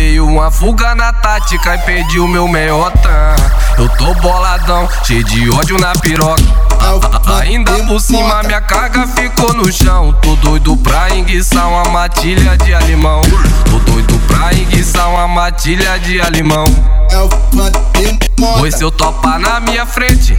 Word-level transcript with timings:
dei 0.00 0.18
uma 0.18 0.50
fuga 0.50 0.94
na 0.94 1.12
tática 1.12 1.74
e 1.74 1.78
perdi 1.80 2.18
o 2.18 2.26
meu 2.26 2.48
meiota. 2.48 3.36
Eu 3.76 3.86
tô 3.90 4.14
boladão, 4.14 4.88
cheio 5.04 5.22
de 5.22 5.50
ódio 5.50 5.78
na 5.78 5.92
piroca. 5.98 6.42
Ainda 7.38 7.72
por 7.84 8.00
cima 8.00 8.42
minha 8.44 8.62
carga 8.62 9.06
ficou 9.06 9.52
no 9.52 9.70
chão. 9.70 10.10
Tô 10.22 10.36
doido 10.36 10.74
pra 10.78 11.14
enguiçar 11.14 11.68
uma 11.68 11.84
matilha 11.90 12.56
de 12.56 12.72
alimão. 12.72 13.20
Tô 13.70 13.78
doido 13.92 14.18
pra 14.26 14.54
enguiçar 14.54 15.06
uma 15.10 15.28
matilha 15.28 15.98
de 15.98 16.18
alimão. 16.18 16.64
Pois 18.58 18.76
se 18.76 18.82
eu 18.82 18.90
topar 18.90 19.38
na 19.38 19.60
minha 19.60 19.84
frente, 19.84 20.34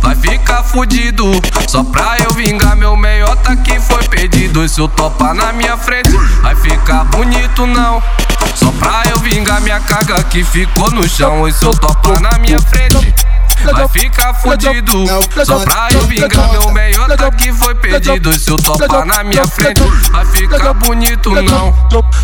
vai 0.00 0.14
ficar 0.14 0.62
fudido. 0.62 1.28
Só 1.66 1.82
pra 1.82 2.16
eu 2.20 2.32
vingar 2.32 2.76
se 4.68 4.80
eu 4.80 4.88
topar 4.88 5.32
na 5.32 5.52
minha 5.52 5.76
frente, 5.76 6.10
vai 6.42 6.54
ficar 6.56 7.04
bonito 7.04 7.66
não. 7.66 8.02
Só 8.54 8.70
pra 8.72 9.02
eu 9.10 9.18
vingar 9.20 9.60
minha 9.60 9.80
carga 9.80 10.22
que 10.24 10.42
ficou 10.42 10.90
no 10.90 11.08
chão. 11.08 11.50
Se 11.52 11.64
eu 11.64 11.74
topar 11.76 12.20
na 12.20 12.36
minha 12.38 12.60
frente, 12.60 13.14
vai 13.72 13.88
ficar 13.88 14.34
fudido. 14.34 15.04
Só 15.44 15.60
pra 15.60 15.88
eu 15.92 16.02
vingar 16.06 16.50
meu 16.50 16.70
meiota 16.72 17.30
que 17.30 17.52
foi 17.52 17.74
perdido. 17.76 18.30
E 18.32 18.38
se 18.38 18.50
eu 18.50 18.56
topar 18.56 19.04
na 19.04 19.22
minha 19.22 19.46
frente, 19.46 19.82
vai 20.10 20.26
ficar 20.26 20.74
bonito 20.74 21.30
não. 21.30 21.74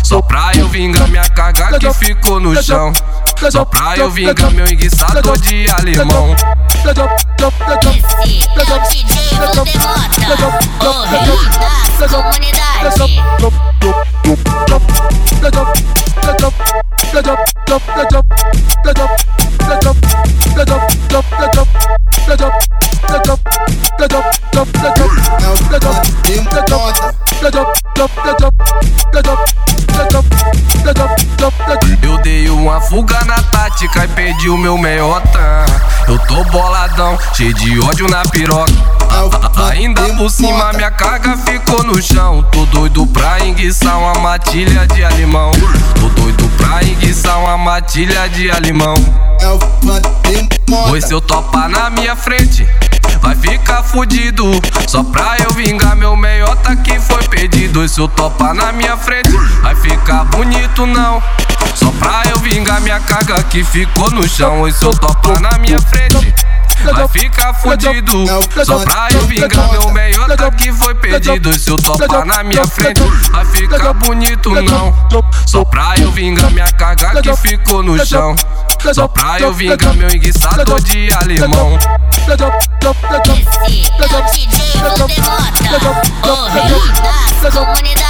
Só 0.03 0.21
pra 0.21 0.51
eu 0.55 0.67
vingar 0.67 1.07
minha 1.07 1.25
carga 1.29 1.79
que 1.79 1.91
ficou 1.93 2.39
no 2.39 2.61
chão. 2.61 2.91
Só 3.49 3.63
pra 3.63 3.95
eu 3.97 4.11
vingar 4.11 4.51
meu 4.51 4.67
enguiçado 4.67 5.37
de 5.39 5.69
alemão. 5.69 6.35
Esse 6.73 6.87
é 8.61 8.75
o 8.75 8.79
DJ 8.89 9.27
Eu 32.01 32.17
dei 32.23 32.49
uma 32.49 32.81
fuga 32.81 33.23
na 33.25 33.41
tática 33.43 34.05
e 34.05 34.07
perdi 34.07 34.49
o 34.49 34.57
meu 34.57 34.77
meiota. 34.77 35.65
Eu 36.07 36.17
tô 36.19 36.43
boladão, 36.45 37.17
cheio 37.33 37.53
de 37.53 37.79
ódio 37.79 38.07
na 38.09 38.23
piroca. 38.23 38.96
Ainda 39.71 40.01
por 40.15 40.29
cima 40.29 40.71
minha 40.73 40.91
carga 40.91 41.37
ficou 41.37 41.83
no 41.83 42.01
chão. 42.01 42.43
Tô 42.51 42.65
doido 42.65 43.05
pra 43.07 43.45
enguiçar 43.45 43.97
uma 43.97 44.13
matilha 44.15 44.87
de 44.87 45.03
alimão. 45.03 45.51
Tô 45.99 46.09
doido 46.21 46.49
pra 46.57 46.83
enguiçar 46.83 47.39
uma 47.39 47.57
matilha 47.57 48.27
de 48.29 48.49
alimão. 48.49 48.95
Pois 50.87 51.05
se 51.05 51.13
eu 51.13 51.21
topar 51.21 51.69
na 51.69 51.89
minha 51.89 52.15
frente, 52.15 52.67
vai 53.21 53.35
ficar 53.35 53.83
fudido. 53.83 54.45
Só 54.87 55.03
pra 55.03 55.37
eu 55.43 55.51
vingar 55.51 55.95
meu 55.95 56.15
meiota 56.15 56.75
que 56.75 56.99
foi 56.99 57.23
perdido. 57.27 57.83
E 57.83 57.89
se 57.89 57.99
eu 57.99 58.07
topar 58.07 58.53
na 58.53 58.71
minha 58.71 58.97
frente, 58.97 59.31
vai 59.61 59.75
ficar 59.75 60.25
bonito 60.25 60.85
não. 60.85 61.21
Só 61.75 61.91
pra 61.91 62.23
eu 62.31 62.37
vingar 62.39 62.81
minha 62.81 62.99
carga 62.99 63.41
que 63.43 63.63
ficou 63.63 64.09
no 64.11 64.27
chão. 64.27 64.67
E 64.67 64.71
se 64.71 64.83
eu 64.83 64.95
topar 64.95 65.39
na 65.39 65.57
minha 65.57 65.79
frente, 65.79 66.33
vai 66.83 67.07
ficar 67.07 67.53
fudido. 67.53 68.25
Só 68.65 68.79
pra 68.79 69.07
eu 69.13 69.21
vingar 69.21 69.71
meu 69.71 69.91
meiota 69.91 70.51
que 70.51 70.71
foi 70.71 70.95
perdido. 70.95 71.49
E 71.49 71.59
se 71.59 71.69
eu 71.69 71.77
topar 71.77 72.25
na 72.25 72.43
minha 72.43 72.65
frente, 72.67 73.01
vai 73.31 73.45
ficar 73.45 73.93
bonito 73.93 74.49
não. 74.61 74.93
Só 75.45 75.63
pra 75.63 75.95
eu 75.97 76.11
vingar 76.11 76.51
minha 76.51 76.71
carga 76.71 77.21
que 77.21 77.35
ficou 77.37 77.83
no 77.83 78.03
chão. 78.05 78.35
Só 78.93 79.07
pra 79.07 79.39
eu 79.39 79.53
vingar 79.53 79.93
meu 79.95 80.09
enguiçado 80.09 80.79
de 80.81 81.11
alemão. 81.13 81.77
Esse 82.17 82.31
é 82.31 84.17
o 84.17 84.31
DJ 84.31 84.67
o 86.27 86.47
rei 86.47 86.71
da 87.41 87.51
comunidade. 87.51 88.07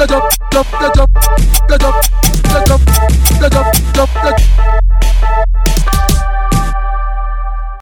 the 0.00 0.06
jump, 0.06 0.24
jump, 0.50 0.66
the 0.70 0.90
jump, 0.94 1.14
the 1.68 1.78
jump, 1.78 1.94
the 2.42 2.64
jump, 2.66 2.84
the 3.38 3.50
jump, 3.50 3.72
the 3.92 3.94
jump, 3.94 4.12
the 4.14 4.34
jump. 4.38 4.79